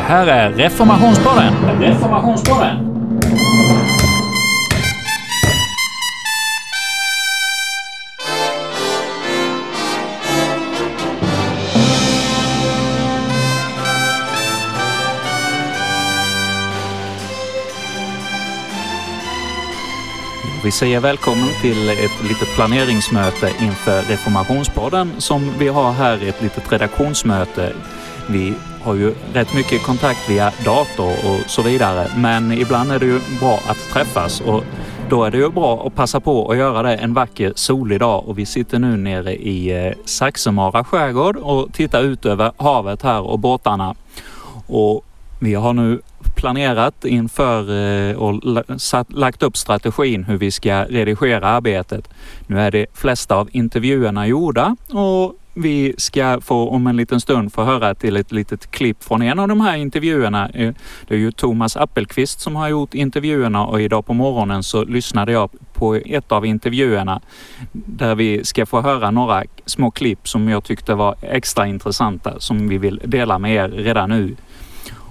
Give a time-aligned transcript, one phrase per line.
[0.00, 1.54] här är Reformationspodden.
[1.80, 2.90] Reformationspodden.
[20.64, 26.72] Vi säger välkommen till ett litet planeringsmöte inför Reformationspodden som vi har här, ett litet
[26.72, 27.72] redaktionsmöte.
[28.26, 33.06] Vi har ju rätt mycket kontakt via dator och så vidare, men ibland är det
[33.06, 34.64] ju bra att träffas och
[35.10, 38.28] då är det ju bra att passa på att göra det en vacker solig dag
[38.28, 43.20] och vi sitter nu nere i eh, Saxemara skärgård och tittar ut över havet här
[43.20, 43.94] och båtarna.
[44.66, 45.04] Och
[45.40, 46.00] vi har nu
[46.36, 47.60] planerat inför
[48.10, 48.40] eh, och
[49.08, 52.08] lagt upp strategin hur vi ska redigera arbetet.
[52.46, 57.52] Nu är de flesta av intervjuerna gjorda och vi ska få om en liten stund
[57.52, 60.48] få höra till ett litet klipp från en av de här intervjuerna.
[60.48, 60.74] Eh,
[61.08, 65.32] det är ju Thomas Appelqvist som har gjort intervjuerna och idag på morgonen så lyssnade
[65.32, 67.20] jag på ett av intervjuerna
[67.72, 72.68] där vi ska få höra några små klipp som jag tyckte var extra intressanta som
[72.68, 74.36] vi vill dela med er redan nu.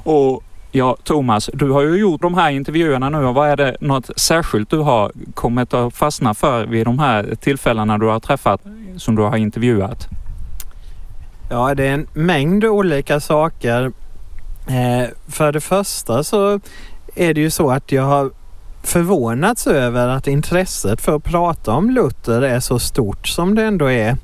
[0.04, 3.78] Och Ja, Thomas, du har ju gjort de här intervjuerna nu och vad är det
[3.82, 8.62] något särskilt du har kommit att fastna för vid de här tillfällena du har träffat
[8.98, 10.19] som du har intervjuat?
[11.50, 13.92] Ja, det är en mängd olika saker.
[14.68, 16.60] Eh, för det första så
[17.16, 18.32] är det ju så att jag har
[18.84, 23.92] förvånats över att intresset för att prata om Luther är så stort som det ändå
[23.92, 24.18] är.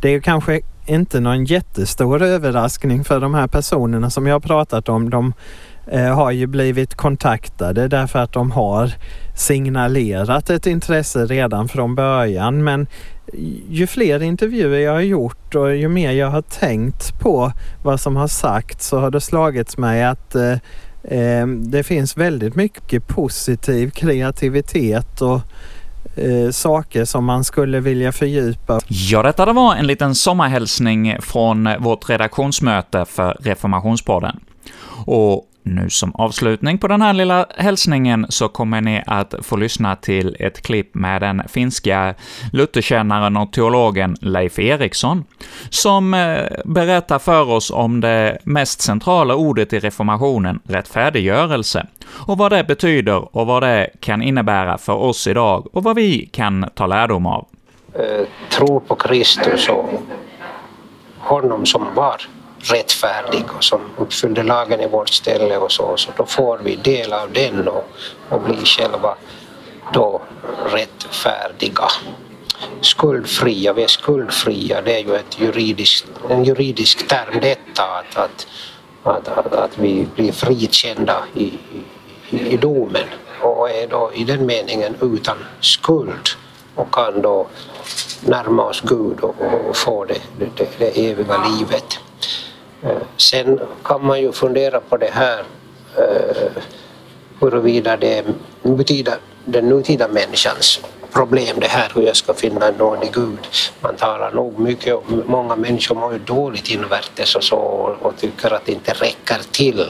[0.00, 4.40] Det är ju kanske inte någon jättestor överraskning för de här personerna som jag har
[4.40, 5.10] pratat om.
[5.10, 5.32] De
[5.86, 8.92] eh, har ju blivit kontaktade därför att de har
[9.36, 12.64] signalerat ett intresse redan från början.
[12.64, 12.86] Men
[13.68, 17.52] ju fler intervjuer jag har gjort och ju mer jag har tänkt på
[17.82, 20.52] vad som har sagts så har det slagits mig att eh,
[21.02, 25.40] eh, det finns väldigt mycket positiv kreativitet och
[26.16, 28.80] eh, saker som man skulle vilja fördjupa.
[28.88, 34.40] Ja, detta var en liten sommarhälsning från vårt redaktionsmöte för Reformationspodden.
[35.06, 39.96] Och nu som avslutning på den här lilla hälsningen så kommer ni att få lyssna
[39.96, 42.14] till ett klipp med den finska
[42.52, 45.24] Lutherkännaren och teologen Leif Eriksson,
[45.70, 52.52] som eh, berättar för oss om det mest centrala ordet i reformationen, rättfärdiggörelse, och vad
[52.52, 56.86] det betyder och vad det kan innebära för oss idag och vad vi kan ta
[56.86, 57.46] lärdom av.
[57.94, 59.88] Eh, tro på Kristus och
[61.18, 62.22] honom som var
[62.60, 67.12] rättfärdig och som uppfyllde lagen i vårt ställe och så, så då får vi del
[67.12, 67.88] av den och,
[68.28, 69.14] och blir själva
[69.92, 70.22] då
[70.66, 71.88] rättfärdiga.
[72.80, 78.46] Skuldfria, vi är skuldfria, det är ju ett juridisk, en juridisk term detta att, att,
[79.02, 81.44] att, att, att vi blir frikända i,
[82.30, 83.06] i, i domen
[83.40, 86.28] och är då i den meningen utan skuld
[86.74, 87.46] och kan då
[88.20, 89.34] närma oss Gud och,
[89.68, 90.20] och få det,
[90.56, 91.98] det, det eviga livet.
[93.16, 95.42] Sen kan man ju fundera på det här
[95.96, 96.62] eh,
[97.40, 98.24] huruvida det
[98.62, 100.80] betyder den nutida människans
[101.12, 103.38] problem det här hur jag ska finna en nådig Gud.
[103.80, 107.56] Man talar nog mycket om, många människor mår ju dåligt invärtes och så
[108.02, 109.80] och tycker att det inte räcker till.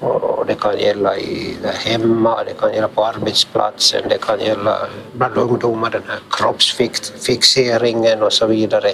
[0.00, 4.76] Och, och det kan gälla i, hemma, det kan gälla på arbetsplatsen, det kan gälla
[5.12, 8.92] bland ungdomar den här kroppsfixeringen och så vidare.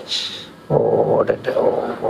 [0.66, 2.09] Och, det, och, och,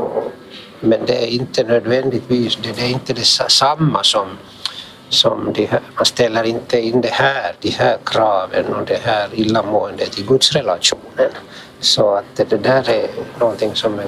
[0.80, 4.28] men det är inte nödvändigtvis, det är inte detsamma som,
[5.08, 9.28] som de här, man ställer inte in det här, de här kraven och det här
[9.32, 11.30] illamåendet i gudsrelationen.
[11.80, 13.08] Så att det, det där är
[13.38, 14.06] någonting som är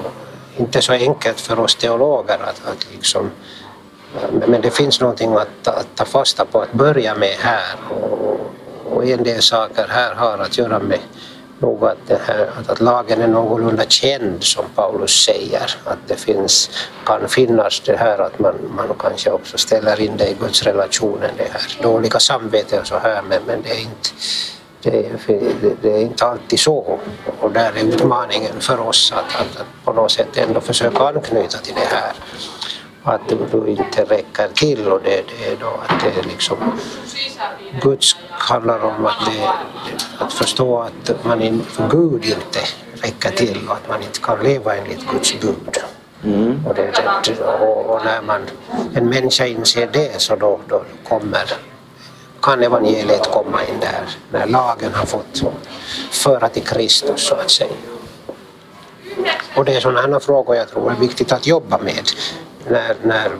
[0.57, 3.31] inte så enkelt för oss teologer att, att liksom
[4.31, 8.39] men det finns någonting att, att ta fasta på att börja med här och,
[8.85, 10.99] och en del saker här har att göra med
[11.63, 15.75] nog att, här, att, lagen är någorlunda känd som Paulus säger.
[15.83, 16.69] Att det finns,
[17.05, 21.49] kan finnas det här att man, man kanske också ställer in det i gudsrelationen, det
[21.51, 24.09] här dåliga samvete och så här men, men det är inte
[24.83, 26.99] det är, det är inte alltid så.
[27.39, 31.57] Och där är utmaningen för oss att, att, att på något sätt ändå försöka anknyta
[31.57, 32.13] till det här
[33.03, 36.57] att det inte räcker till och det, det är då att det är liksom
[37.81, 39.49] Guds handlar om att, det,
[40.17, 42.59] att förstå att man inför Gud inte
[43.01, 45.77] räcker till och att man inte kan leva enligt Guds bud.
[46.23, 46.65] Mm.
[46.67, 46.91] Och, det,
[47.25, 48.41] det, och, och, när man,
[48.93, 51.53] en människa inser det så då, då kommer
[52.41, 55.43] kan evangeliet komma in där, när lagen har fått
[56.11, 57.73] föra till Kristus så att säga.
[59.55, 62.09] Och det är sådana här frågor jag tror är viktigt att jobba med
[62.69, 63.31] när, när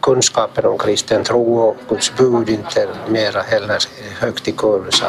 [0.00, 3.78] kunskapen om kristen tro och Guds bud inte mera heller
[4.20, 5.02] högt i kurs.